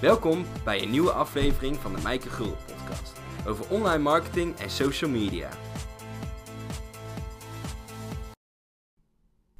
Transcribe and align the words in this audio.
Welkom 0.00 0.44
bij 0.64 0.82
een 0.82 0.90
nieuwe 0.90 1.12
aflevering 1.12 1.76
van 1.76 1.94
de 1.94 2.02
Mijke 2.02 2.28
Gul 2.28 2.56
podcast 2.66 3.20
over 3.46 3.70
online 3.70 4.02
marketing 4.02 4.56
en 4.56 4.70
social 4.70 5.10
media. 5.10 5.48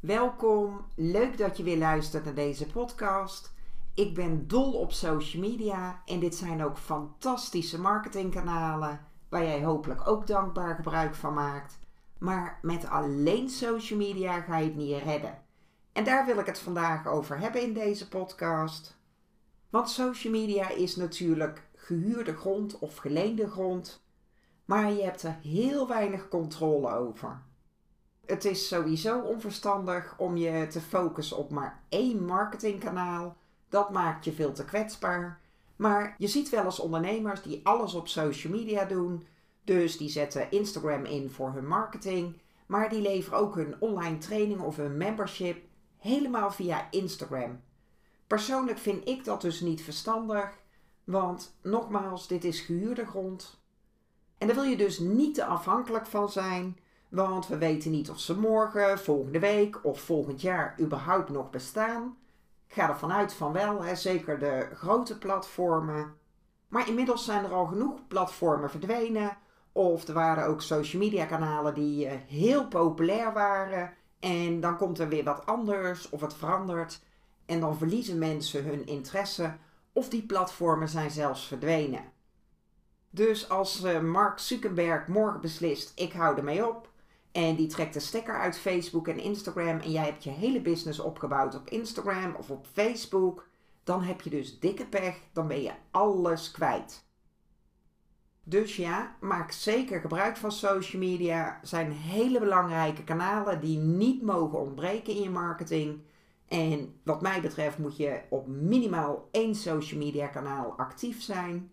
Welkom, 0.00 0.84
leuk 0.96 1.38
dat 1.38 1.56
je 1.56 1.62
weer 1.62 1.79
luistert 1.79 2.25
naar 2.25 2.34
deze 2.34 2.66
podcast. 2.66 3.53
Ik 3.95 4.14
ben 4.14 4.48
dol 4.48 4.72
op 4.72 4.93
social 4.93 5.43
media 5.43 6.03
en 6.07 6.21
dit 6.21 6.34
zijn 6.34 6.64
ook 6.64 6.79
fantastische 6.79 7.80
marketingkanalen 7.80 9.00
waar 9.29 9.45
jij 9.45 9.64
hopelijk 9.64 10.09
ook 10.09 10.27
dankbaar 10.27 10.75
gebruik 10.75 11.14
van 11.14 11.34
maakt. 11.34 11.79
Maar 12.18 12.59
met 12.62 12.88
alleen 12.88 13.48
social 13.48 13.98
media 13.98 14.41
ga 14.41 14.59
je 14.59 14.64
het 14.64 14.77
niet 14.77 15.02
redden. 15.02 15.43
En 15.93 16.04
daar 16.04 16.27
wil 16.27 16.38
ik 16.38 16.46
het 16.46 16.59
vandaag 16.59 17.07
over 17.07 17.38
hebben 17.38 17.62
in 17.62 17.72
deze 17.72 18.08
podcast. 18.08 18.99
Want 19.70 19.90
social 19.90 20.32
media 20.32 20.70
is 20.70 20.96
natuurlijk 20.96 21.68
gehuurde 21.74 22.36
grond 22.36 22.79
of 22.79 22.96
geleende 22.96 23.50
grond, 23.50 24.02
maar 24.64 24.93
je 24.93 25.02
hebt 25.02 25.22
er 25.22 25.38
heel 25.43 25.88
weinig 25.88 26.29
controle 26.29 26.90
over. 26.90 27.43
Het 28.26 28.44
is 28.44 28.68
sowieso 28.68 29.20
onverstandig 29.20 30.14
om 30.18 30.36
je 30.36 30.66
te 30.66 30.80
focussen 30.80 31.36
op 31.36 31.50
maar 31.50 31.82
één 31.88 32.24
marketingkanaal. 32.24 33.36
Dat 33.69 33.91
maakt 33.91 34.24
je 34.24 34.33
veel 34.33 34.52
te 34.52 34.64
kwetsbaar. 34.64 35.41
Maar 35.77 36.14
je 36.18 36.27
ziet 36.27 36.48
wel 36.48 36.64
eens 36.64 36.80
ondernemers 36.80 37.42
die 37.42 37.60
alles 37.62 37.94
op 37.94 38.08
social 38.08 38.52
media 38.52 38.84
doen. 38.84 39.27
Dus 39.64 39.96
die 39.96 40.08
zetten 40.08 40.50
Instagram 40.50 41.05
in 41.05 41.30
voor 41.30 41.52
hun 41.52 41.66
marketing. 41.66 42.41
Maar 42.66 42.88
die 42.88 43.00
leveren 43.00 43.38
ook 43.38 43.55
hun 43.55 43.77
online 43.78 44.18
training 44.18 44.60
of 44.60 44.77
hun 44.77 44.96
membership 44.96 45.64
helemaal 45.98 46.50
via 46.50 46.91
Instagram. 46.91 47.60
Persoonlijk 48.30 48.78
vind 48.78 49.08
ik 49.08 49.25
dat 49.25 49.41
dus 49.41 49.61
niet 49.61 49.83
verstandig, 49.83 50.58
want 51.05 51.56
nogmaals, 51.62 52.28
dit 52.28 52.44
is 52.44 52.60
gehuurde 52.60 53.06
grond. 53.06 53.60
En 54.38 54.46
daar 54.46 54.56
wil 54.56 54.64
je 54.64 54.77
dus 54.77 54.98
niet 54.98 55.34
te 55.34 55.44
afhankelijk 55.44 56.06
van 56.06 56.28
zijn, 56.28 56.78
want 57.08 57.48
we 57.48 57.58
weten 57.58 57.90
niet 57.90 58.10
of 58.10 58.18
ze 58.20 58.38
morgen, 58.38 58.98
volgende 58.98 59.38
week 59.38 59.84
of 59.84 60.00
volgend 60.00 60.40
jaar 60.40 60.77
überhaupt 60.80 61.28
nog 61.28 61.50
bestaan. 61.50 62.16
Ik 62.66 62.74
ga 62.74 62.88
ervan 62.88 63.12
uit 63.12 63.32
van 63.32 63.52
wel, 63.52 63.82
hè, 63.82 63.94
zeker 63.94 64.38
de 64.38 64.68
grote 64.74 65.18
platformen. 65.18 66.14
Maar 66.68 66.88
inmiddels 66.88 67.24
zijn 67.24 67.44
er 67.44 67.52
al 67.52 67.66
genoeg 67.66 68.06
platformen 68.08 68.70
verdwenen. 68.70 69.38
Of 69.72 70.08
er 70.08 70.14
waren 70.14 70.46
ook 70.46 70.62
social 70.62 71.02
media 71.02 71.24
kanalen 71.24 71.74
die 71.74 72.06
uh, 72.06 72.12
heel 72.27 72.68
populair 72.68 73.33
waren. 73.33 73.94
En 74.20 74.60
dan 74.60 74.77
komt 74.77 74.98
er 74.98 75.08
weer 75.08 75.24
wat 75.24 75.46
anders 75.46 76.08
of 76.08 76.20
het 76.20 76.34
verandert. 76.34 77.08
En 77.50 77.60
dan 77.60 77.76
verliezen 77.76 78.18
mensen 78.18 78.64
hun 78.64 78.86
interesse 78.86 79.56
of 79.92 80.08
die 80.08 80.22
platformen 80.22 80.88
zijn 80.88 81.10
zelfs 81.10 81.46
verdwenen. 81.46 82.04
Dus 83.10 83.48
als 83.48 83.84
uh, 83.84 84.00
Mark 84.00 84.38
Zuckerberg 84.38 85.06
morgen 85.06 85.40
beslist: 85.40 85.92
ik 85.94 86.12
hou 86.12 86.36
ermee 86.36 86.68
op. 86.68 86.88
En 87.32 87.56
die 87.56 87.66
trekt 87.66 87.94
de 87.94 88.00
stekker 88.00 88.38
uit 88.38 88.58
Facebook 88.58 89.08
en 89.08 89.18
Instagram. 89.18 89.78
En 89.78 89.90
jij 89.90 90.04
hebt 90.04 90.24
je 90.24 90.30
hele 90.30 90.60
business 90.60 91.00
opgebouwd 91.00 91.54
op 91.54 91.68
Instagram 91.68 92.34
of 92.34 92.50
op 92.50 92.66
Facebook. 92.72 93.48
Dan 93.84 94.02
heb 94.02 94.20
je 94.20 94.30
dus 94.30 94.58
dikke 94.58 94.86
pech. 94.86 95.16
Dan 95.32 95.48
ben 95.48 95.62
je 95.62 95.72
alles 95.90 96.50
kwijt. 96.50 97.04
Dus 98.44 98.76
ja, 98.76 99.16
maak 99.20 99.52
zeker 99.52 100.00
gebruik 100.00 100.36
van 100.36 100.52
social 100.52 101.02
media. 101.02 101.60
Zijn 101.62 101.92
hele 101.92 102.38
belangrijke 102.38 103.04
kanalen 103.04 103.60
die 103.60 103.78
niet 103.78 104.22
mogen 104.22 104.60
ontbreken 104.60 105.14
in 105.14 105.22
je 105.22 105.30
marketing. 105.30 106.00
En 106.50 107.00
wat 107.04 107.22
mij 107.22 107.40
betreft 107.40 107.78
moet 107.78 107.96
je 107.96 108.20
op 108.28 108.46
minimaal 108.46 109.28
één 109.30 109.54
social 109.54 110.00
media 110.00 110.26
kanaal 110.26 110.74
actief 110.76 111.22
zijn. 111.22 111.70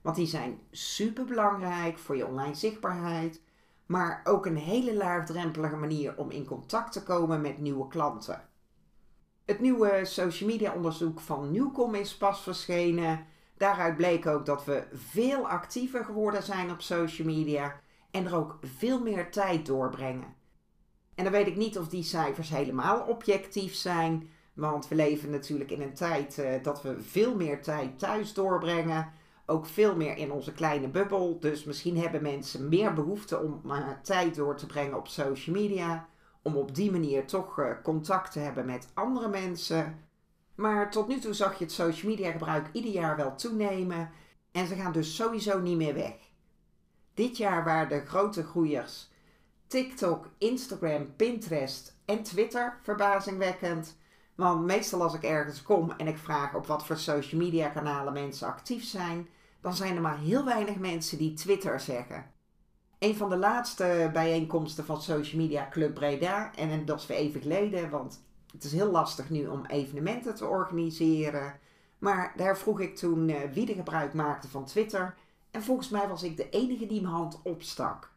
Want 0.00 0.16
die 0.16 0.26
zijn 0.26 0.60
super 0.70 1.24
belangrijk 1.24 1.98
voor 1.98 2.16
je 2.16 2.26
online 2.26 2.54
zichtbaarheid. 2.54 3.42
Maar 3.86 4.20
ook 4.24 4.46
een 4.46 4.56
hele 4.56 4.94
laagdrempelige 4.94 5.76
manier 5.76 6.16
om 6.16 6.30
in 6.30 6.44
contact 6.44 6.92
te 6.92 7.02
komen 7.02 7.40
met 7.40 7.58
nieuwe 7.58 7.88
klanten. 7.88 8.48
Het 9.44 9.60
nieuwe 9.60 10.00
social 10.04 10.48
media 10.48 10.74
onderzoek 10.74 11.20
van 11.20 11.50
Newcom 11.50 11.94
is 11.94 12.16
pas 12.16 12.42
verschenen. 12.42 13.26
Daaruit 13.56 13.96
bleek 13.96 14.26
ook 14.26 14.46
dat 14.46 14.64
we 14.64 14.86
veel 14.92 15.48
actiever 15.48 16.04
geworden 16.04 16.42
zijn 16.42 16.70
op 16.70 16.80
social 16.80 17.26
media 17.28 17.80
en 18.10 18.26
er 18.26 18.36
ook 18.36 18.58
veel 18.62 19.00
meer 19.00 19.30
tijd 19.30 19.66
doorbrengen. 19.66 20.35
En 21.16 21.24
dan 21.24 21.32
weet 21.32 21.46
ik 21.46 21.56
niet 21.56 21.78
of 21.78 21.88
die 21.88 22.02
cijfers 22.02 22.48
helemaal 22.48 23.00
objectief 23.00 23.74
zijn, 23.74 24.28
want 24.54 24.88
we 24.88 24.94
leven 24.94 25.30
natuurlijk 25.30 25.70
in 25.70 25.80
een 25.82 25.94
tijd 25.94 26.38
uh, 26.38 26.62
dat 26.62 26.82
we 26.82 27.02
veel 27.02 27.36
meer 27.36 27.62
tijd 27.62 27.98
thuis 27.98 28.34
doorbrengen, 28.34 29.12
ook 29.46 29.66
veel 29.66 29.96
meer 29.96 30.16
in 30.16 30.32
onze 30.32 30.52
kleine 30.52 30.88
bubbel. 30.88 31.40
Dus 31.40 31.64
misschien 31.64 31.98
hebben 31.98 32.22
mensen 32.22 32.68
meer 32.68 32.92
behoefte 32.92 33.38
om 33.38 33.60
uh, 33.66 33.88
tijd 34.02 34.34
door 34.34 34.56
te 34.56 34.66
brengen 34.66 34.96
op 34.96 35.08
social 35.08 35.56
media, 35.56 36.08
om 36.42 36.56
op 36.56 36.74
die 36.74 36.90
manier 36.90 37.26
toch 37.26 37.58
uh, 37.58 37.70
contact 37.82 38.32
te 38.32 38.38
hebben 38.38 38.66
met 38.66 38.88
andere 38.94 39.28
mensen. 39.28 39.98
Maar 40.54 40.90
tot 40.90 41.08
nu 41.08 41.18
toe 41.18 41.34
zag 41.34 41.58
je 41.58 41.64
het 41.64 41.72
social 41.72 42.10
media 42.10 42.30
gebruik 42.30 42.68
ieder 42.72 42.92
jaar 42.92 43.16
wel 43.16 43.34
toenemen 43.34 44.10
en 44.52 44.66
ze 44.66 44.74
gaan 44.74 44.92
dus 44.92 45.16
sowieso 45.16 45.60
niet 45.60 45.76
meer 45.76 45.94
weg. 45.94 46.14
Dit 47.14 47.36
jaar 47.36 47.64
waren 47.64 47.88
de 47.88 48.06
grote 48.06 48.42
groeiers 48.42 49.10
TikTok, 49.66 50.28
Instagram, 50.38 51.16
Pinterest 51.16 51.96
en 52.04 52.22
Twitter 52.22 52.78
verbazingwekkend. 52.82 53.96
Want 54.34 54.64
meestal 54.64 55.02
als 55.02 55.14
ik 55.14 55.22
ergens 55.22 55.62
kom 55.62 55.90
en 55.90 56.06
ik 56.06 56.18
vraag 56.18 56.54
op 56.54 56.66
wat 56.66 56.86
voor 56.86 56.96
social 56.96 57.40
media 57.40 57.68
kanalen 57.68 58.12
mensen 58.12 58.46
actief 58.46 58.84
zijn, 58.84 59.28
dan 59.60 59.74
zijn 59.74 59.96
er 59.96 60.02
maar 60.02 60.18
heel 60.18 60.44
weinig 60.44 60.76
mensen 60.76 61.18
die 61.18 61.34
Twitter 61.34 61.80
zeggen. 61.80 62.30
Een 62.98 63.16
van 63.16 63.28
de 63.28 63.36
laatste 63.36 64.10
bijeenkomsten 64.12 64.84
van 64.84 65.02
Social 65.02 65.40
Media 65.40 65.68
Club 65.70 65.94
Breda, 65.94 66.54
en 66.54 66.84
dat 66.84 67.00
is 67.00 67.06
weer 67.06 67.16
even 67.16 67.40
geleden, 67.40 67.90
want 67.90 68.24
het 68.52 68.64
is 68.64 68.72
heel 68.72 68.90
lastig 68.90 69.30
nu 69.30 69.46
om 69.46 69.66
evenementen 69.66 70.34
te 70.34 70.46
organiseren. 70.46 71.58
Maar 71.98 72.32
daar 72.36 72.58
vroeg 72.58 72.80
ik 72.80 72.96
toen 72.96 73.28
uh, 73.28 73.36
wie 73.52 73.68
er 73.68 73.74
gebruik 73.74 74.14
maakte 74.14 74.48
van 74.48 74.64
Twitter. 74.64 75.14
En 75.50 75.62
volgens 75.62 75.88
mij 75.88 76.08
was 76.08 76.22
ik 76.22 76.36
de 76.36 76.48
enige 76.48 76.86
die 76.86 77.00
mijn 77.00 77.14
hand 77.14 77.40
opstak. 77.42 78.12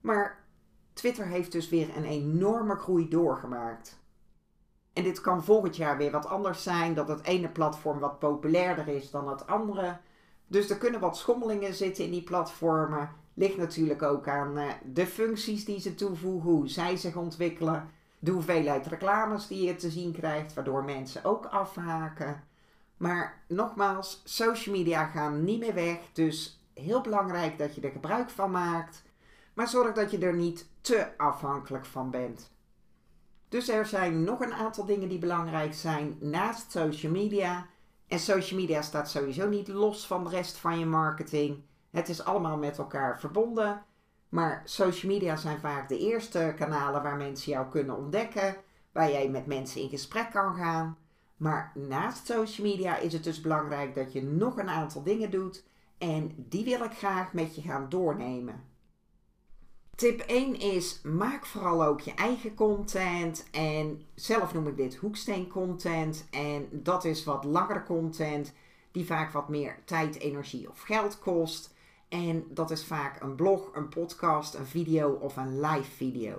Maar 0.00 0.44
Twitter 0.92 1.26
heeft 1.26 1.52
dus 1.52 1.68
weer 1.68 1.96
een 1.96 2.04
enorme 2.04 2.74
groei 2.74 3.08
doorgemaakt. 3.08 3.98
En 4.92 5.02
dit 5.02 5.20
kan 5.20 5.44
volgend 5.44 5.76
jaar 5.76 5.96
weer 5.96 6.10
wat 6.10 6.26
anders 6.26 6.62
zijn, 6.62 6.94
dat 6.94 7.08
het 7.08 7.22
ene 7.22 7.48
platform 7.48 7.98
wat 7.98 8.18
populairder 8.18 8.88
is 8.88 9.10
dan 9.10 9.28
het 9.28 9.46
andere. 9.46 9.98
Dus 10.46 10.70
er 10.70 10.78
kunnen 10.78 11.00
wat 11.00 11.16
schommelingen 11.16 11.74
zitten 11.74 12.04
in 12.04 12.10
die 12.10 12.22
platformen. 12.22 13.10
Ligt 13.34 13.56
natuurlijk 13.56 14.02
ook 14.02 14.28
aan 14.28 14.58
uh, 14.58 14.70
de 14.84 15.06
functies 15.06 15.64
die 15.64 15.80
ze 15.80 15.94
toevoegen, 15.94 16.50
hoe 16.50 16.68
zij 16.68 16.96
zich 16.96 17.16
ontwikkelen, 17.16 17.88
de 18.18 18.30
hoeveelheid 18.30 18.86
reclames 18.86 19.46
die 19.46 19.66
je 19.66 19.76
te 19.76 19.90
zien 19.90 20.12
krijgt, 20.12 20.54
waardoor 20.54 20.84
mensen 20.84 21.24
ook 21.24 21.46
afhaken. 21.46 22.44
Maar 22.96 23.42
nogmaals, 23.48 24.22
social 24.24 24.76
media 24.76 25.04
gaan 25.04 25.44
niet 25.44 25.60
meer 25.60 25.74
weg, 25.74 25.98
dus 26.12 26.60
heel 26.74 27.00
belangrijk 27.00 27.58
dat 27.58 27.74
je 27.74 27.80
er 27.80 27.90
gebruik 27.90 28.30
van 28.30 28.50
maakt. 28.50 29.02
Maar 29.60 29.68
zorg 29.68 29.92
dat 29.92 30.10
je 30.10 30.18
er 30.18 30.34
niet 30.34 30.68
te 30.80 31.08
afhankelijk 31.16 31.86
van 31.86 32.10
bent. 32.10 32.50
Dus 33.48 33.68
er 33.68 33.86
zijn 33.86 34.24
nog 34.24 34.40
een 34.40 34.52
aantal 34.52 34.84
dingen 34.84 35.08
die 35.08 35.18
belangrijk 35.18 35.74
zijn 35.74 36.16
naast 36.20 36.70
social 36.70 37.12
media. 37.12 37.66
En 38.06 38.18
social 38.18 38.60
media 38.60 38.82
staat 38.82 39.10
sowieso 39.10 39.48
niet 39.48 39.68
los 39.68 40.06
van 40.06 40.24
de 40.24 40.30
rest 40.30 40.56
van 40.56 40.78
je 40.78 40.86
marketing. 40.86 41.62
Het 41.90 42.08
is 42.08 42.24
allemaal 42.24 42.56
met 42.56 42.78
elkaar 42.78 43.20
verbonden. 43.20 43.84
Maar 44.28 44.62
social 44.64 45.12
media 45.12 45.36
zijn 45.36 45.60
vaak 45.60 45.88
de 45.88 45.98
eerste 45.98 46.54
kanalen 46.56 47.02
waar 47.02 47.16
mensen 47.16 47.52
jou 47.52 47.68
kunnen 47.68 47.96
ontdekken, 47.96 48.56
waar 48.92 49.10
jij 49.10 49.28
met 49.28 49.46
mensen 49.46 49.80
in 49.80 49.88
gesprek 49.88 50.30
kan 50.30 50.54
gaan. 50.54 50.98
Maar 51.36 51.72
naast 51.74 52.26
social 52.26 52.66
media 52.66 52.96
is 52.96 53.12
het 53.12 53.24
dus 53.24 53.40
belangrijk 53.40 53.94
dat 53.94 54.12
je 54.12 54.22
nog 54.22 54.58
een 54.58 54.70
aantal 54.70 55.02
dingen 55.02 55.30
doet 55.30 55.64
en 55.98 56.34
die 56.36 56.64
wil 56.64 56.84
ik 56.84 56.92
graag 56.92 57.32
met 57.32 57.54
je 57.54 57.62
gaan 57.62 57.88
doornemen. 57.88 58.69
Tip 60.00 60.20
1 60.20 60.58
is: 60.58 61.00
maak 61.02 61.46
vooral 61.46 61.84
ook 61.84 62.00
je 62.00 62.14
eigen 62.14 62.54
content. 62.54 63.48
En 63.50 64.02
zelf 64.14 64.52
noem 64.52 64.66
ik 64.66 64.76
dit 64.76 64.94
hoeksteen 64.94 65.48
content. 65.48 66.26
En 66.30 66.68
dat 66.72 67.04
is 67.04 67.24
wat 67.24 67.44
langere 67.44 67.82
content, 67.82 68.52
die 68.92 69.06
vaak 69.06 69.32
wat 69.32 69.48
meer 69.48 69.78
tijd, 69.84 70.18
energie 70.18 70.70
of 70.70 70.80
geld 70.80 71.18
kost. 71.18 71.74
En 72.08 72.44
dat 72.48 72.70
is 72.70 72.84
vaak 72.84 73.22
een 73.22 73.34
blog, 73.34 73.70
een 73.74 73.88
podcast, 73.88 74.54
een 74.54 74.66
video 74.66 75.10
of 75.10 75.36
een 75.36 75.60
live 75.60 75.90
video. 75.90 76.38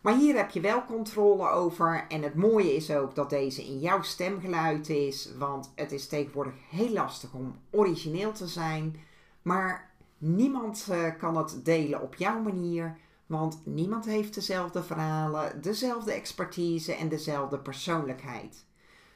Maar 0.00 0.16
hier 0.16 0.36
heb 0.36 0.50
je 0.50 0.60
wel 0.60 0.84
controle 0.84 1.48
over. 1.48 2.04
En 2.08 2.22
het 2.22 2.34
mooie 2.34 2.74
is 2.74 2.90
ook 2.90 3.14
dat 3.14 3.30
deze 3.30 3.64
in 3.64 3.78
jouw 3.78 4.02
stemgeluid 4.02 4.88
is. 4.88 5.32
Want 5.38 5.72
het 5.74 5.92
is 5.92 6.06
tegenwoordig 6.06 6.54
heel 6.70 6.92
lastig 6.92 7.32
om 7.32 7.58
origineel 7.70 8.32
te 8.32 8.46
zijn. 8.46 8.96
Maar 9.42 9.89
Niemand 10.22 10.86
uh, 10.90 11.18
kan 11.18 11.36
het 11.36 11.64
delen 11.64 12.00
op 12.00 12.14
jouw 12.14 12.40
manier, 12.40 12.96
want 13.26 13.60
niemand 13.64 14.04
heeft 14.04 14.34
dezelfde 14.34 14.82
verhalen, 14.82 15.62
dezelfde 15.62 16.12
expertise 16.12 16.94
en 16.94 17.08
dezelfde 17.08 17.58
persoonlijkheid. 17.58 18.66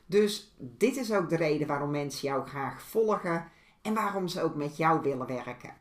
Dus 0.06 0.54
dit 0.58 0.96
is 0.96 1.12
ook 1.12 1.28
de 1.28 1.36
reden 1.36 1.66
waarom 1.66 1.90
mensen 1.90 2.28
jou 2.28 2.46
graag 2.46 2.82
volgen 2.82 3.48
en 3.82 3.94
waarom 3.94 4.28
ze 4.28 4.42
ook 4.42 4.54
met 4.54 4.76
jou 4.76 5.02
willen 5.02 5.26
werken. 5.26 5.74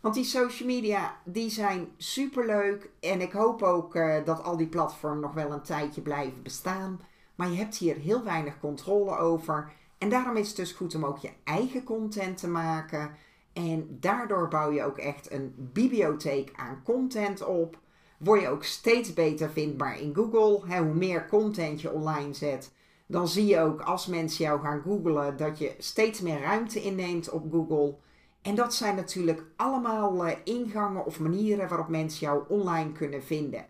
Want 0.00 0.14
die 0.14 0.24
social 0.24 0.68
media, 0.68 1.16
die 1.24 1.50
zijn 1.50 1.88
superleuk. 1.96 2.90
En 3.00 3.20
ik 3.20 3.32
hoop 3.32 3.62
ook 3.62 3.94
uh, 3.94 4.24
dat 4.24 4.42
al 4.42 4.56
die 4.56 4.66
platforms 4.66 5.20
nog 5.20 5.34
wel 5.34 5.52
een 5.52 5.62
tijdje 5.62 6.00
blijven 6.00 6.42
bestaan. 6.42 7.00
Maar 7.34 7.50
je 7.50 7.56
hebt 7.56 7.76
hier 7.76 7.96
heel 7.96 8.24
weinig 8.24 8.60
controle 8.60 9.16
over. 9.16 9.72
En 9.98 10.08
daarom 10.08 10.36
is 10.36 10.48
het 10.48 10.56
dus 10.56 10.72
goed 10.72 10.94
om 10.94 11.04
ook 11.04 11.18
je 11.18 11.30
eigen 11.44 11.84
content 11.84 12.38
te 12.38 12.48
maken. 12.48 13.16
En 13.52 13.96
daardoor 14.00 14.48
bouw 14.48 14.70
je 14.70 14.84
ook 14.84 14.98
echt 14.98 15.32
een 15.32 15.54
bibliotheek 15.56 16.52
aan 16.56 16.82
content 16.84 17.44
op. 17.44 17.78
Word 18.18 18.40
je 18.40 18.48
ook 18.48 18.64
steeds 18.64 19.14
beter 19.14 19.50
vindbaar 19.50 20.00
in 20.00 20.14
Google. 20.14 20.76
hoe 20.78 20.94
meer 20.94 21.28
content 21.28 21.80
je 21.80 21.92
online 21.92 22.34
zet, 22.34 22.72
dan 23.06 23.28
zie 23.28 23.46
je 23.46 23.60
ook 23.60 23.80
als 23.80 24.06
mensen 24.06 24.44
jou 24.44 24.60
gaan 24.60 24.82
googlen 24.82 25.36
dat 25.36 25.58
je 25.58 25.74
steeds 25.78 26.20
meer 26.20 26.40
ruimte 26.40 26.82
inneemt 26.82 27.30
op 27.30 27.52
Google. 27.52 27.96
En 28.42 28.54
dat 28.54 28.74
zijn 28.74 28.96
natuurlijk 28.96 29.44
allemaal 29.56 30.26
uh, 30.26 30.32
ingangen 30.44 31.06
of 31.06 31.20
manieren 31.20 31.68
waarop 31.68 31.88
mensen 31.88 32.26
jou 32.26 32.44
online 32.48 32.92
kunnen 32.92 33.22
vinden. 33.22 33.66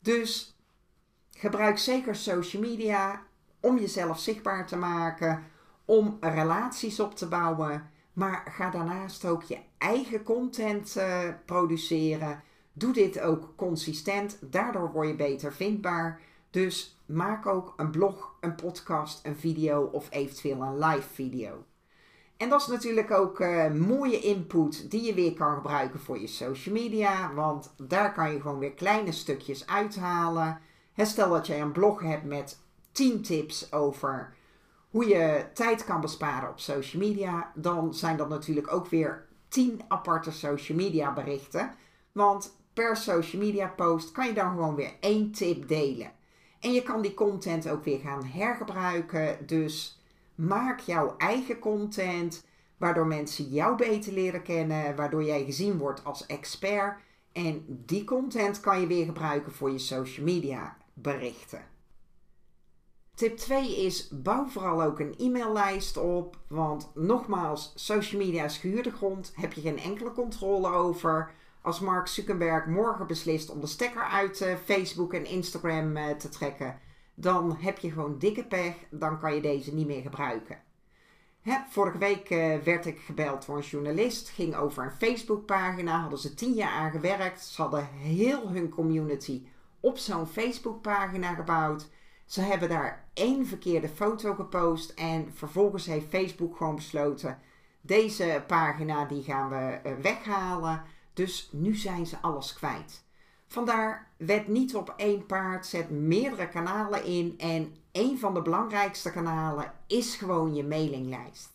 Dus 0.00 0.58
gebruik 1.30 1.78
zeker 1.78 2.16
social 2.16 2.62
media 2.62 3.22
om 3.60 3.78
jezelf 3.78 4.18
zichtbaar 4.18 4.66
te 4.66 4.76
maken, 4.76 5.44
om 5.84 6.16
relaties 6.20 7.00
op 7.00 7.14
te 7.14 7.28
bouwen. 7.28 7.90
Maar 8.14 8.46
ga 8.50 8.70
daarnaast 8.70 9.24
ook 9.24 9.42
je 9.42 9.58
eigen 9.78 10.22
content 10.22 10.96
uh, 10.96 11.28
produceren. 11.44 12.42
Doe 12.72 12.92
dit 12.92 13.20
ook 13.20 13.52
consistent, 13.56 14.38
daardoor 14.40 14.92
word 14.92 15.08
je 15.08 15.14
beter 15.14 15.52
vindbaar. 15.52 16.20
Dus 16.50 16.98
maak 17.06 17.46
ook 17.46 17.74
een 17.76 17.90
blog, 17.90 18.34
een 18.40 18.54
podcast, 18.54 19.26
een 19.26 19.36
video 19.36 19.82
of 19.82 20.06
eventueel 20.10 20.62
een 20.62 20.78
live 20.78 21.08
video. 21.12 21.64
En 22.36 22.48
dat 22.48 22.60
is 22.60 22.66
natuurlijk 22.66 23.10
ook 23.10 23.40
uh, 23.40 23.70
mooie 23.70 24.20
input 24.20 24.90
die 24.90 25.02
je 25.02 25.14
weer 25.14 25.32
kan 25.32 25.54
gebruiken 25.54 26.00
voor 26.00 26.20
je 26.20 26.26
social 26.26 26.74
media. 26.74 27.34
Want 27.34 27.74
daar 27.76 28.12
kan 28.12 28.32
je 28.32 28.40
gewoon 28.40 28.58
weer 28.58 28.72
kleine 28.72 29.12
stukjes 29.12 29.66
uithalen. 29.66 30.60
stel 30.96 31.30
dat 31.30 31.46
jij 31.46 31.60
een 31.60 31.72
blog 31.72 32.00
hebt 32.00 32.24
met 32.24 32.58
10 32.92 33.22
tips 33.22 33.72
over 33.72 34.34
hoe 34.94 35.08
je 35.08 35.46
tijd 35.54 35.84
kan 35.84 36.00
besparen 36.00 36.48
op 36.48 36.60
social 36.60 37.02
media. 37.02 37.52
Dan 37.54 37.94
zijn 37.94 38.16
dat 38.16 38.28
natuurlijk 38.28 38.72
ook 38.72 38.86
weer 38.86 39.26
10 39.48 39.80
aparte 39.88 40.30
social 40.30 40.78
media 40.78 41.12
berichten. 41.12 41.74
Want 42.12 42.56
per 42.72 42.96
social 42.96 43.42
media 43.42 43.66
post 43.66 44.12
kan 44.12 44.26
je 44.26 44.32
dan 44.34 44.50
gewoon 44.50 44.74
weer 44.74 44.92
één 45.00 45.32
tip 45.32 45.68
delen. 45.68 46.12
En 46.60 46.72
je 46.72 46.82
kan 46.82 47.02
die 47.02 47.14
content 47.14 47.68
ook 47.68 47.84
weer 47.84 47.98
gaan 47.98 48.24
hergebruiken. 48.24 49.46
Dus 49.46 49.98
Maak 50.34 50.80
jouw 50.80 51.14
eigen 51.18 51.58
content, 51.58 52.44
waardoor 52.76 53.06
mensen 53.06 53.44
jou 53.44 53.76
beter 53.76 54.12
leren 54.12 54.42
kennen, 54.42 54.96
waardoor 54.96 55.24
jij 55.24 55.44
gezien 55.44 55.78
wordt 55.78 56.04
als 56.04 56.26
expert. 56.26 57.00
En 57.32 57.64
die 57.68 58.04
content 58.04 58.60
kan 58.60 58.80
je 58.80 58.86
weer 58.86 59.04
gebruiken 59.04 59.52
voor 59.52 59.70
je 59.70 59.78
social 59.78 60.26
media 60.26 60.76
berichten. 60.94 61.73
Tip 63.14 63.36
2 63.36 63.84
is 63.84 64.08
bouw 64.08 64.46
vooral 64.46 64.82
ook 64.82 65.00
een 65.00 65.14
e-maillijst 65.18 65.96
op. 65.96 66.36
Want 66.48 66.90
nogmaals, 66.94 67.72
social 67.74 68.20
media 68.20 68.44
is 68.44 68.56
gehuurde 68.56 68.90
grond. 68.90 69.32
Heb 69.34 69.52
je 69.52 69.60
geen 69.60 69.78
enkele 69.78 70.12
controle 70.12 70.68
over. 70.68 71.30
Als 71.62 71.80
Mark 71.80 72.06
Zuckerberg 72.06 72.66
morgen 72.66 73.06
beslist 73.06 73.50
om 73.50 73.60
de 73.60 73.66
stekker 73.66 74.02
uit 74.02 74.40
eh, 74.40 74.54
Facebook 74.64 75.12
en 75.12 75.26
Instagram 75.26 75.96
eh, 75.96 76.10
te 76.10 76.28
trekken, 76.28 76.78
dan 77.14 77.56
heb 77.56 77.78
je 77.78 77.90
gewoon 77.90 78.18
dikke 78.18 78.44
pech. 78.44 78.74
Dan 78.90 79.18
kan 79.18 79.34
je 79.34 79.40
deze 79.40 79.74
niet 79.74 79.86
meer 79.86 80.02
gebruiken. 80.02 80.62
Vorige 81.68 81.98
week 81.98 82.30
uh, 82.30 82.56
werd 82.56 82.86
ik 82.86 82.98
gebeld 82.98 83.46
door 83.46 83.56
een 83.56 83.62
journalist. 83.62 84.28
Ging 84.28 84.56
over 84.56 84.84
een 84.84 85.08
Facebookpagina. 85.08 86.00
Hadden 86.00 86.18
ze 86.18 86.34
tien 86.34 86.52
jaar 86.52 86.70
aan 86.70 86.90
gewerkt. 86.90 87.44
Ze 87.44 87.62
hadden 87.62 87.86
heel 87.86 88.48
hun 88.48 88.68
community 88.68 89.46
op 89.80 89.98
zo'n 89.98 90.26
Facebookpagina 90.26 91.34
gebouwd. 91.34 91.88
Ze 92.24 92.40
hebben 92.40 92.68
daar 92.68 93.08
één 93.14 93.46
verkeerde 93.46 93.88
foto 93.88 94.34
gepost. 94.34 94.90
En 94.90 95.32
vervolgens 95.34 95.86
heeft 95.86 96.08
Facebook 96.08 96.56
gewoon 96.56 96.74
besloten. 96.74 97.38
Deze 97.80 98.44
pagina 98.46 99.04
die 99.04 99.22
gaan 99.22 99.48
we 99.48 99.80
uh, 99.86 99.96
weghalen. 100.02 100.82
Dus 101.12 101.48
nu 101.52 101.74
zijn 101.74 102.06
ze 102.06 102.16
alles 102.20 102.54
kwijt. 102.54 103.04
Vandaar, 103.46 104.08
wet 104.16 104.48
niet 104.48 104.76
op 104.76 104.94
één 104.96 105.26
paard, 105.26 105.66
zet 105.66 105.90
meerdere 105.90 106.48
kanalen 106.48 107.04
in 107.04 107.34
en 107.38 107.74
een 107.92 108.18
van 108.18 108.34
de 108.34 108.42
belangrijkste 108.42 109.10
kanalen 109.10 109.72
is 109.86 110.16
gewoon 110.16 110.54
je 110.54 110.64
mailinglijst. 110.64 111.52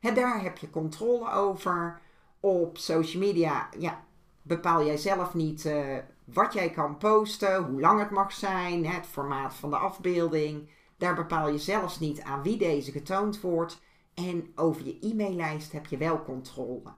En 0.00 0.14
daar 0.14 0.42
heb 0.42 0.58
je 0.58 0.70
controle 0.70 1.30
over. 1.32 2.00
Op 2.40 2.78
social 2.78 3.22
media 3.22 3.68
ja, 3.78 4.04
bepaal 4.42 4.84
jij 4.84 4.96
zelf 4.96 5.34
niet 5.34 5.64
uh, 5.64 5.96
wat 6.32 6.52
jij 6.52 6.70
kan 6.70 6.96
posten, 6.98 7.64
hoe 7.64 7.80
lang 7.80 8.00
het 8.00 8.10
mag 8.10 8.32
zijn, 8.32 8.86
het 8.86 9.06
formaat 9.06 9.54
van 9.54 9.70
de 9.70 9.76
afbeelding. 9.76 10.70
Daar 10.96 11.14
bepaal 11.14 11.48
je 11.48 11.58
zelfs 11.58 11.98
niet 11.98 12.22
aan 12.22 12.42
wie 12.42 12.56
deze 12.56 12.92
getoond 12.92 13.40
wordt. 13.40 13.80
En 14.14 14.52
over 14.54 14.84
je 14.84 14.98
e-maillijst 15.00 15.72
heb 15.72 15.86
je 15.86 15.96
wel 15.96 16.22
controle. 16.22 16.94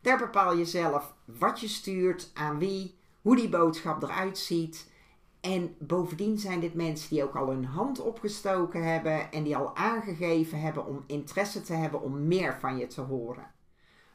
Daar 0.00 0.18
bepaal 0.18 0.56
je 0.56 0.64
zelf 0.64 1.14
wat 1.24 1.60
je 1.60 1.68
stuurt, 1.68 2.30
aan 2.34 2.58
wie, 2.58 2.98
hoe 3.22 3.36
die 3.36 3.48
boodschap 3.48 4.02
eruit 4.02 4.38
ziet. 4.38 4.92
En 5.40 5.76
bovendien 5.78 6.38
zijn 6.38 6.60
dit 6.60 6.74
mensen 6.74 7.08
die 7.08 7.24
ook 7.24 7.36
al 7.36 7.48
hun 7.48 7.64
hand 7.64 8.00
opgestoken 8.00 8.92
hebben 8.92 9.32
en 9.32 9.42
die 9.42 9.56
al 9.56 9.76
aangegeven 9.76 10.60
hebben 10.60 10.86
om 10.86 11.04
interesse 11.06 11.62
te 11.62 11.72
hebben 11.72 12.02
om 12.02 12.26
meer 12.26 12.58
van 12.60 12.76
je 12.76 12.86
te 12.86 13.00
horen. 13.00 13.50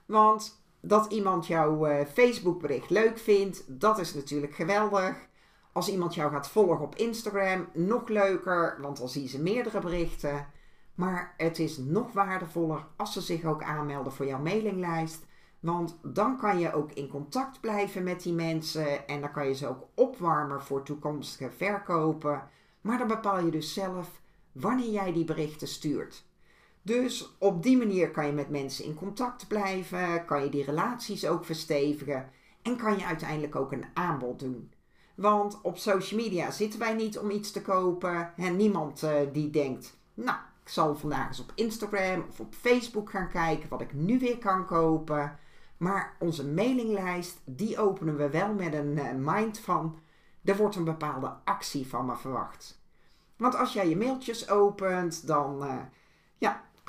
Want 0.05 0.61
dat 0.81 1.11
iemand 1.11 1.47
jouw 1.47 1.87
uh, 1.87 2.05
Facebookbericht 2.05 2.89
leuk 2.89 3.17
vindt, 3.17 3.63
dat 3.67 3.99
is 3.99 4.13
natuurlijk 4.13 4.55
geweldig. 4.55 5.27
Als 5.71 5.89
iemand 5.89 6.15
jou 6.15 6.31
gaat 6.31 6.49
volgen 6.49 6.85
op 6.85 6.95
Instagram, 6.95 7.67
nog 7.73 8.07
leuker, 8.07 8.77
want 8.81 8.97
dan 8.97 9.09
zien 9.09 9.27
ze 9.27 9.41
meerdere 9.41 9.79
berichten. 9.79 10.47
Maar 10.95 11.33
het 11.37 11.59
is 11.59 11.77
nog 11.77 12.11
waardevoller 12.11 12.85
als 12.95 13.13
ze 13.13 13.21
zich 13.21 13.45
ook 13.45 13.63
aanmelden 13.63 14.11
voor 14.11 14.25
jouw 14.25 14.39
mailinglijst. 14.39 15.25
Want 15.59 15.99
dan 16.03 16.37
kan 16.37 16.59
je 16.59 16.73
ook 16.73 16.91
in 16.91 17.07
contact 17.07 17.61
blijven 17.61 18.03
met 18.03 18.23
die 18.23 18.33
mensen 18.33 19.07
en 19.07 19.21
dan 19.21 19.31
kan 19.31 19.47
je 19.47 19.53
ze 19.53 19.67
ook 19.67 19.87
opwarmen 19.93 20.61
voor 20.61 20.83
toekomstige 20.83 21.51
verkopen. 21.51 22.43
Maar 22.81 22.97
dan 22.97 23.07
bepaal 23.07 23.39
je 23.39 23.51
dus 23.51 23.73
zelf 23.73 24.21
wanneer 24.51 24.91
jij 24.91 25.13
die 25.13 25.25
berichten 25.25 25.67
stuurt. 25.67 26.28
Dus 26.81 27.35
op 27.37 27.63
die 27.63 27.77
manier 27.77 28.11
kan 28.11 28.25
je 28.25 28.31
met 28.31 28.49
mensen 28.49 28.85
in 28.85 28.93
contact 28.93 29.47
blijven, 29.47 30.25
kan 30.25 30.43
je 30.43 30.49
die 30.49 30.63
relaties 30.63 31.27
ook 31.27 31.45
verstevigen 31.45 32.29
en 32.61 32.77
kan 32.77 32.97
je 32.97 33.05
uiteindelijk 33.05 33.55
ook 33.55 33.71
een 33.71 33.85
aanbod 33.93 34.39
doen. 34.39 34.71
Want 35.15 35.61
op 35.61 35.77
social 35.77 36.21
media 36.21 36.51
zitten 36.51 36.79
wij 36.79 36.93
niet 36.93 37.17
om 37.17 37.29
iets 37.29 37.51
te 37.51 37.61
kopen. 37.61 38.33
En 38.37 38.55
niemand 38.55 39.03
uh, 39.03 39.11
die 39.33 39.49
denkt, 39.49 39.97
nou, 40.13 40.37
ik 40.63 40.69
zal 40.69 40.95
vandaag 40.95 41.27
eens 41.27 41.39
op 41.39 41.51
Instagram 41.55 42.25
of 42.29 42.39
op 42.39 42.53
Facebook 42.53 43.09
gaan 43.09 43.29
kijken 43.29 43.69
wat 43.69 43.81
ik 43.81 43.93
nu 43.93 44.19
weer 44.19 44.37
kan 44.37 44.65
kopen. 44.65 45.37
Maar 45.77 46.15
onze 46.19 46.47
mailinglijst, 46.47 47.41
die 47.45 47.79
openen 47.79 48.17
we 48.17 48.29
wel 48.29 48.53
met 48.53 48.73
een 48.73 48.97
uh, 48.97 49.33
mind 49.33 49.59
van, 49.59 49.99
er 50.43 50.57
wordt 50.57 50.75
een 50.75 50.83
bepaalde 50.83 51.33
actie 51.43 51.87
van 51.87 52.05
me 52.05 52.15
verwacht. 52.15 52.81
Want 53.37 53.55
als 53.55 53.73
jij 53.73 53.89
je 53.89 53.97
mailtjes 53.97 54.49
opent, 54.49 55.27
dan 55.27 55.57
ja, 55.57 55.89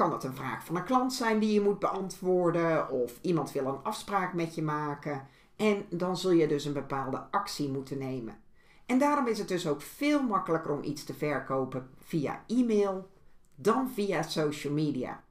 kan 0.00 0.12
het 0.12 0.24
een 0.24 0.34
vraag 0.34 0.64
van 0.64 0.76
een 0.76 0.84
klant 0.84 1.12
zijn 1.12 1.38
die 1.38 1.52
je 1.52 1.60
moet 1.60 1.78
beantwoorden. 1.78 2.90
Of 2.90 3.18
iemand 3.20 3.52
wil 3.52 3.66
een 3.66 3.82
afspraak 3.82 4.32
met 4.32 4.54
je 4.54 4.62
maken. 4.62 5.26
En 5.56 5.86
dan 5.88 6.16
zul 6.16 6.30
je 6.30 6.48
dus 6.48 6.64
een 6.64 6.72
bepaalde 6.72 7.22
actie 7.30 7.68
moeten 7.68 7.98
nemen. 7.98 8.40
En 8.86 8.98
daarom 8.98 9.26
is 9.26 9.38
het 9.38 9.48
dus 9.48 9.66
ook 9.66 9.82
veel 9.82 10.22
makkelijker 10.22 10.70
om 10.70 10.82
iets 10.82 11.04
te 11.04 11.14
verkopen 11.14 11.90
via 12.04 12.44
e-mail 12.46 13.08
dan 13.54 13.90
via 13.90 14.22
social 14.22 14.72
media. 14.72 15.24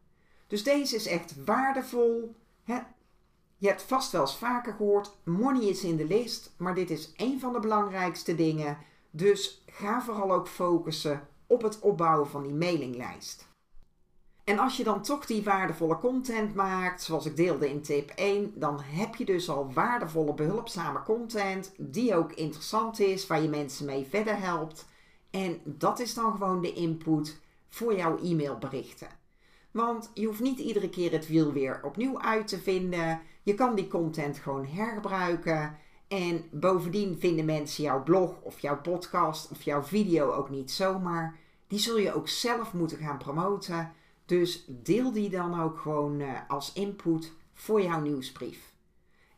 Dus 0.47 0.63
deze 0.63 0.95
is 0.95 1.07
echt 1.07 1.43
waardevol. 1.45 2.35
Je 3.57 3.67
hebt 3.67 3.81
vast 3.81 4.11
wel 4.11 4.21
eens 4.21 4.37
vaker 4.37 4.73
gehoord, 4.73 5.17
money 5.23 5.63
is 5.63 5.83
in 5.83 5.95
de 5.95 6.05
list, 6.05 6.53
maar 6.57 6.75
dit 6.75 6.89
is 6.89 7.13
een 7.17 7.39
van 7.39 7.53
de 7.53 7.59
belangrijkste 7.59 8.35
dingen. 8.35 8.77
Dus 9.11 9.63
ga 9.65 10.01
vooral 10.01 10.31
ook 10.31 10.47
focussen 10.47 11.27
op 11.47 11.61
het 11.61 11.79
opbouwen 11.79 12.29
van 12.29 12.43
die 12.43 12.53
mailinglijst. 12.53 13.48
En 14.49 14.59
als 14.59 14.77
je 14.77 14.83
dan 14.83 15.01
toch 15.01 15.25
die 15.25 15.43
waardevolle 15.43 15.97
content 15.97 16.55
maakt, 16.55 17.03
zoals 17.03 17.25
ik 17.25 17.35
deelde 17.35 17.69
in 17.69 17.81
tip 17.81 18.09
1, 18.09 18.51
dan 18.55 18.79
heb 18.83 19.15
je 19.15 19.25
dus 19.25 19.49
al 19.49 19.73
waardevolle 19.73 20.33
behulpzame 20.33 21.03
content 21.03 21.73
die 21.77 22.15
ook 22.15 22.33
interessant 22.33 22.99
is, 22.99 23.27
waar 23.27 23.41
je 23.41 23.49
mensen 23.49 23.85
mee 23.85 24.07
verder 24.09 24.39
helpt. 24.39 24.85
En 25.29 25.61
dat 25.63 25.99
is 25.99 26.13
dan 26.13 26.31
gewoon 26.31 26.61
de 26.61 26.73
input 26.73 27.39
voor 27.67 27.95
jouw 27.95 28.17
e-mailberichten. 28.17 29.07
Want 29.71 30.11
je 30.13 30.25
hoeft 30.25 30.39
niet 30.39 30.59
iedere 30.59 30.89
keer 30.89 31.11
het 31.11 31.27
wiel 31.27 31.51
weer 31.51 31.79
opnieuw 31.83 32.21
uit 32.21 32.47
te 32.47 32.59
vinden. 32.59 33.21
Je 33.43 33.53
kan 33.53 33.75
die 33.75 33.87
content 33.87 34.37
gewoon 34.37 34.65
hergebruiken. 34.65 35.77
En 36.07 36.43
bovendien 36.51 37.19
vinden 37.19 37.45
mensen 37.45 37.83
jouw 37.83 38.03
blog 38.03 38.41
of 38.41 38.59
jouw 38.59 38.81
podcast 38.81 39.51
of 39.51 39.61
jouw 39.61 39.83
video 39.83 40.31
ook 40.31 40.49
niet 40.49 40.71
zomaar. 40.71 41.37
die 41.67 41.79
zul 41.79 41.97
je 41.97 42.13
ook 42.13 42.27
zelf 42.27 42.73
moeten 42.73 42.97
gaan 42.97 43.17
promoten. 43.17 43.97
Dus 44.29 44.65
deel 44.67 45.11
die 45.11 45.29
dan 45.29 45.61
ook 45.61 45.79
gewoon 45.79 46.19
uh, 46.19 46.39
als 46.47 46.73
input 46.73 47.31
voor 47.53 47.81
jouw 47.81 48.01
nieuwsbrief. 48.01 48.73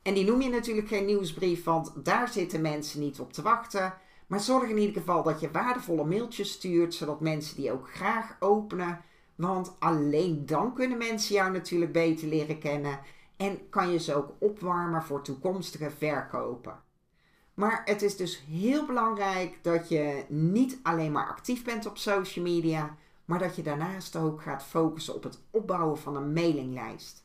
En 0.01 0.13
die 0.13 0.25
noem 0.25 0.41
je 0.41 0.49
natuurlijk 0.49 0.87
geen 0.87 1.05
nieuwsbrief, 1.05 1.63
want 1.63 2.05
daar 2.05 2.27
zitten 2.27 2.61
mensen 2.61 2.99
niet 2.99 3.19
op 3.19 3.33
te 3.33 3.41
wachten. 3.41 3.93
Maar 4.27 4.39
zorg 4.39 4.69
in 4.69 4.77
ieder 4.77 4.95
geval 4.95 5.23
dat 5.23 5.39
je 5.39 5.51
waardevolle 5.51 6.05
mailtjes 6.05 6.51
stuurt, 6.51 6.93
zodat 6.93 7.19
mensen 7.19 7.55
die 7.55 7.71
ook 7.71 7.89
graag 7.89 8.35
openen. 8.39 9.01
Want 9.35 9.75
alleen 9.79 10.45
dan 10.45 10.73
kunnen 10.73 10.97
mensen 10.97 11.35
jou 11.35 11.51
natuurlijk 11.51 11.91
beter 11.91 12.27
leren 12.27 12.59
kennen 12.59 12.99
en 13.37 13.69
kan 13.69 13.91
je 13.91 13.99
ze 13.99 14.15
ook 14.15 14.33
opwarmen 14.39 15.03
voor 15.03 15.21
toekomstige 15.21 15.89
verkopen. 15.89 16.79
Maar 17.53 17.81
het 17.85 18.01
is 18.01 18.17
dus 18.17 18.43
heel 18.49 18.85
belangrijk 18.85 19.57
dat 19.61 19.89
je 19.89 20.25
niet 20.27 20.79
alleen 20.83 21.11
maar 21.11 21.27
actief 21.27 21.63
bent 21.63 21.85
op 21.85 21.97
social 21.97 22.45
media, 22.45 22.97
maar 23.31 23.39
dat 23.39 23.55
je 23.55 23.61
daarnaast 23.61 24.15
ook 24.15 24.41
gaat 24.41 24.63
focussen 24.63 25.15
op 25.15 25.23
het 25.23 25.39
opbouwen 25.51 25.97
van 25.97 26.15
een 26.15 26.33
mailinglijst. 26.33 27.23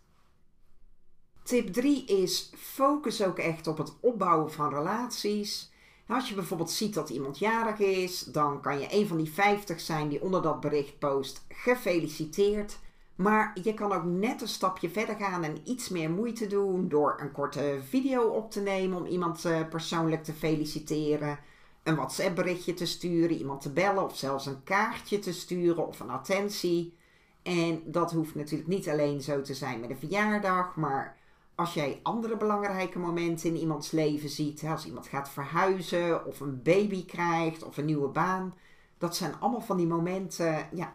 Tip 1.43 1.73
3 1.73 2.05
is 2.05 2.53
focus 2.57 3.23
ook 3.23 3.39
echt 3.39 3.67
op 3.67 3.79
het 3.79 3.93
opbouwen 4.01 4.53
van 4.53 4.69
relaties. 4.69 5.73
Als 6.09 6.29
je 6.29 6.35
bijvoorbeeld 6.35 6.71
ziet 6.71 6.95
dat 6.95 7.11
iemand 7.11 7.39
jarig 7.39 7.79
is, 7.79 8.21
dan 8.21 8.61
kan 8.61 8.79
je 8.79 8.87
een 8.91 9.07
van 9.07 9.17
die 9.17 9.33
50 9.33 9.81
zijn 9.81 10.09
die 10.09 10.23
onder 10.23 10.43
dat 10.43 10.61
bericht 10.61 10.99
post 10.99 11.45
gefeliciteerd. 11.49 12.79
Maar 13.15 13.59
je 13.63 13.75
kan 13.75 13.93
ook 13.93 14.05
net 14.05 14.41
een 14.41 14.49
stapje 14.49 14.91
verder 14.91 15.17
gaan 15.17 15.45
en 15.45 15.61
iets 15.65 15.89
meer 15.89 16.11
moeite 16.11 16.47
doen 16.47 16.89
door 16.89 17.17
een 17.21 17.33
korte 17.33 17.79
video 17.89 18.23
op 18.23 18.51
te 18.51 18.61
nemen 18.61 18.99
om 18.99 19.07
iemand 19.07 19.45
eh, 19.45 19.69
persoonlijk 19.69 20.25
te 20.25 20.33
feliciteren, 20.33 21.39
een 21.87 21.95
WhatsApp 21.95 22.35
berichtje 22.35 22.75
te 22.75 22.87
sturen, 22.87 23.37
iemand 23.37 23.61
te 23.61 23.73
bellen 23.73 24.05
of 24.05 24.16
zelfs 24.16 24.47
een 24.47 24.62
kaartje 24.62 25.19
te 25.19 25.33
sturen 25.33 25.87
of 25.87 26.00
een 26.00 26.11
attentie. 26.11 26.97
En 27.43 27.83
dat 27.85 28.12
hoeft 28.12 28.35
natuurlijk 28.35 28.69
niet 28.69 28.88
alleen 28.88 29.21
zo 29.21 29.43
te 29.43 29.55
zijn 29.55 29.81
met 29.81 29.90
een 29.90 29.99
verjaardag, 29.99 30.76
maar 30.76 31.16
als 31.55 31.75
jij 31.75 32.00
andere 32.02 32.37
belangrijke 32.37 32.99
momenten 32.99 33.49
in 33.49 33.57
iemands 33.57 33.90
leven 33.90 34.28
ziet, 34.28 34.64
als 34.64 34.87
iemand 34.87 35.07
gaat 35.07 35.31
verhuizen 35.31 36.26
of 36.26 36.40
een 36.40 36.62
baby 36.62 37.05
krijgt 37.05 37.64
of 37.64 37.76
een 37.76 37.85
nieuwe 37.85 38.09
baan, 38.09 38.55
dat 38.99 39.16
zijn 39.16 39.40
allemaal 39.40 39.61
van 39.61 39.76
die 39.76 39.87
momenten 39.87 40.69
ja, 40.73 40.95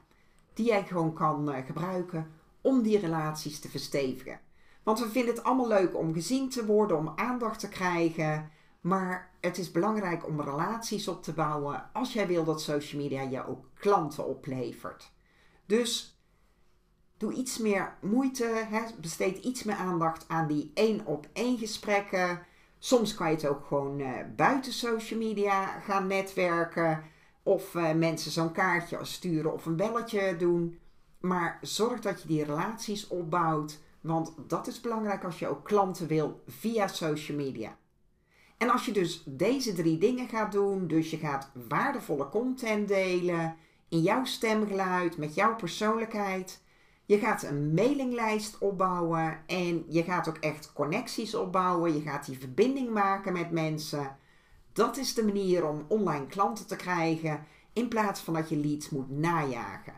die 0.54 0.66
jij 0.66 0.84
gewoon 0.84 1.14
kan 1.14 1.52
eh, 1.52 1.66
gebruiken 1.66 2.32
om 2.62 2.82
die 2.82 3.00
relaties 3.00 3.60
te 3.60 3.70
verstevigen. 3.70 4.40
Want 4.84 5.00
we 5.00 5.10
vinden 5.10 5.36
het 5.36 5.44
allemaal 5.44 5.68
leuk 5.68 5.98
om 5.98 6.14
gezien 6.14 6.50
te 6.50 6.66
worden, 6.66 6.98
om 6.98 7.14
aandacht 7.16 7.60
te 7.60 7.70
krijgen. 7.70 8.50
Maar 8.82 9.32
het 9.40 9.58
is 9.58 9.72
belangrijk 9.72 10.28
om 10.28 10.42
relaties 10.42 11.08
op 11.08 11.24
te 11.24 11.34
bouwen 11.34 11.90
als 11.94 12.14
jij 12.14 12.28
wil 12.28 12.44
dat 12.44 12.62
social 12.62 13.02
media 13.02 13.22
je 13.22 13.48
ook 13.48 13.70
klanten 13.74 14.28
oplevert. 14.28 15.12
Dus 15.66 16.20
doe 17.18 17.34
iets 17.34 17.58
meer 17.58 17.98
moeite, 18.00 18.46
hè, 18.46 18.82
besteed 19.02 19.38
iets 19.38 19.64
meer 19.64 19.76
aandacht 19.76 20.26
aan 20.28 20.48
die 20.48 20.72
één 20.74 21.06
op 21.06 21.28
één 21.34 21.58
gesprekken. 21.58 22.46
Soms 22.80 23.14
kan 23.14 23.30
je 23.30 23.36
het 23.36 23.48
ook 23.48 23.66
gewoon 23.66 24.00
uh, 24.00 24.10
buiten 24.36 24.74
social 24.74 25.20
media 25.20 25.80
gaan 25.80 26.08
netwerken. 26.08 27.04
Of 27.44 27.74
uh, 27.74 27.92
mensen 27.94 28.32
zo'n 28.32 28.52
kaartje 28.52 29.06
sturen 29.06 29.54
of 29.54 29.66
een 29.66 29.76
belletje 29.76 30.36
doen. 30.38 30.80
Maar 31.20 31.58
zorg 31.62 32.00
dat 32.00 32.22
je 32.22 32.28
die 32.28 32.44
relaties 32.44 33.08
opbouwt. 33.08 33.80
Want 34.02 34.34
dat 34.48 34.68
is 34.68 34.82
belangrijk 34.82 35.24
als 35.24 35.40
je 35.40 35.48
ook 35.48 35.66
klanten 35.66 36.08
wil 36.08 36.44
via 36.48 36.88
social 36.88 37.38
media. 37.38 37.78
En 38.62 38.70
als 38.70 38.86
je 38.86 38.92
dus 38.92 39.24
deze 39.26 39.74
drie 39.74 39.98
dingen 39.98 40.28
gaat 40.28 40.52
doen, 40.52 40.88
dus 40.88 41.10
je 41.10 41.18
gaat 41.18 41.52
waardevolle 41.68 42.30
content 42.30 42.88
delen 42.88 43.56
in 43.90 44.02
jouw 44.02 44.26
stemgeluid, 44.26 45.18
met 45.18 45.36
jouw 45.36 45.56
persoonlijkheid, 45.56 46.62
je 47.06 47.18
gaat 47.18 47.44
een 47.44 47.74
mailinglijst 47.74 48.58
opbouwen 48.58 49.40
en 49.48 49.86
je 49.88 50.04
gaat 50.04 50.30
ook 50.30 50.38
echt 50.38 50.74
connecties 50.74 51.36
opbouwen. 51.36 51.94
Je 51.94 52.02
gaat 52.02 52.26
die 52.26 52.38
verbinding 52.38 52.90
maken 52.90 53.34
met 53.34 53.52
mensen. 53.52 54.18
Dat 54.74 54.98
is 54.98 55.14
de 55.14 55.26
manier 55.26 55.68
om 55.68 55.86
online 55.88 56.28
klanten 56.28 56.68
te 56.68 56.76
krijgen 56.76 57.46
in 57.74 57.88
plaats 57.88 58.22
van 58.22 58.34
dat 58.34 58.50
je 58.50 58.58
leads 58.58 58.90
moet 58.90 59.10
najagen. 59.10 59.94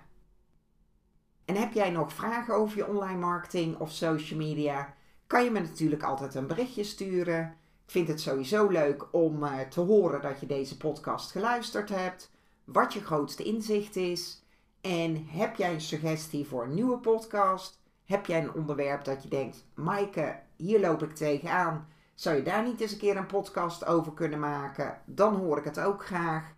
En 1.46 1.56
heb 1.56 1.74
jij 1.74 1.90
nog 1.90 2.14
vragen 2.14 2.56
over 2.56 2.78
je 2.78 2.88
online 2.88 3.20
marketing 3.20 3.78
of 3.78 3.92
social 3.92 4.40
media? 4.40 4.96
Kan 5.28 5.44
je 5.44 5.52
me 5.52 5.60
natuurlijk 5.60 6.04
altijd 6.04 6.36
een 6.36 6.48
berichtje 6.48 6.84
sturen. 6.84 7.58
Ik 7.86 7.92
vind 7.92 8.08
het 8.08 8.22
sowieso 8.22 8.68
leuk 8.68 9.08
om 9.12 9.44
uh, 9.44 9.60
te 9.60 9.80
horen 9.80 10.22
dat 10.22 10.40
je 10.40 10.46
deze 10.46 10.78
podcast 10.78 11.32
geluisterd 11.32 11.90
hebt. 11.90 12.32
Wat 12.64 12.94
je 12.94 13.04
grootste 13.04 13.44
inzicht 13.44 13.96
is. 13.96 14.44
En 14.82 15.28
heb 15.28 15.56
jij 15.56 15.74
een 15.74 15.82
suggestie 15.82 16.48
voor 16.48 16.64
een 16.64 16.74
nieuwe 16.74 16.98
podcast? 16.98 17.82
Heb 18.06 18.26
jij 18.26 18.42
een 18.44 18.54
onderwerp 18.54 19.04
dat 19.04 19.24
je 19.24 19.30
denkt, 19.30 19.66
Maaike, 19.74 20.40
hier 20.56 20.80
loop 20.80 21.04
ik 21.04 21.16
tegenaan. 21.16 21.88
Zou 22.14 22.36
je 22.36 22.44
daar 22.44 22.64
niet 22.64 22.80
eens 22.80 22.92
een 22.92 22.98
keer 22.98 23.18
een 23.18 23.26
podcast 23.26 23.86
over 23.86 24.14
kunnen 24.14 24.40
maken? 24.40 25.02
Dan 25.06 25.36
hoor 25.36 25.58
ik 25.58 25.64
het 25.64 25.80
ook 25.80 26.06
graag. 26.06 26.54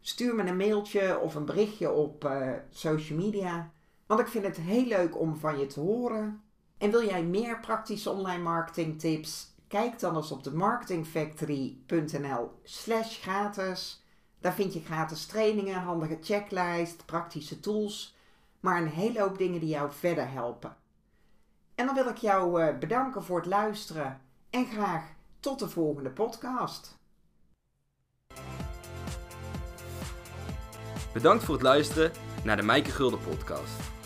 Stuur 0.00 0.34
me 0.34 0.42
een 0.42 0.56
mailtje 0.56 1.18
of 1.18 1.34
een 1.34 1.44
berichtje 1.44 1.90
op 1.90 2.24
uh, 2.24 2.52
social 2.70 3.18
media. 3.18 3.70
Want 4.06 4.20
ik 4.20 4.28
vind 4.28 4.44
het 4.44 4.56
heel 4.56 4.84
leuk 4.84 5.18
om 5.18 5.36
van 5.36 5.58
je 5.58 5.66
te 5.66 5.80
horen. 5.80 6.42
En 6.78 6.90
wil 6.90 7.04
jij 7.04 7.22
meer 7.22 7.60
praktische 7.60 8.10
online 8.10 8.42
marketing 8.42 9.00
tips? 9.00 9.49
Kijk 9.70 9.98
dan 9.98 10.16
eens 10.16 10.30
op 10.30 10.44
de 10.44 10.54
marketingfactory.nl 10.54 12.60
slash 12.62 13.20
gratis. 13.20 14.04
Daar 14.38 14.54
vind 14.54 14.74
je 14.74 14.80
gratis 14.80 15.26
trainingen, 15.26 15.82
handige 15.82 16.18
checklist, 16.20 17.06
praktische 17.06 17.60
tools, 17.60 18.16
maar 18.60 18.82
een 18.82 18.88
hele 18.88 19.20
hoop 19.20 19.38
dingen 19.38 19.60
die 19.60 19.68
jou 19.68 19.92
verder 19.92 20.30
helpen. 20.30 20.76
En 21.74 21.86
dan 21.86 21.94
wil 21.94 22.08
ik 22.08 22.16
jou 22.16 22.62
eh, 22.62 22.78
bedanken 22.78 23.24
voor 23.24 23.36
het 23.36 23.46
luisteren 23.46 24.20
en 24.50 24.66
graag 24.66 25.04
tot 25.40 25.58
de 25.58 25.68
volgende 25.68 26.10
podcast. 26.10 26.98
Bedankt 31.12 31.44
voor 31.44 31.54
het 31.54 31.64
luisteren 31.64 32.12
naar 32.44 32.56
de 32.56 32.62
Mijke 32.62 32.90
Gulden 32.90 33.20
podcast. 33.20 33.99